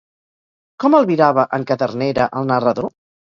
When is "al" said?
2.41-2.49